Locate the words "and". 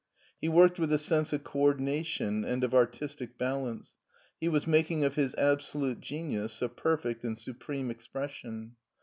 2.43-2.63, 7.23-7.37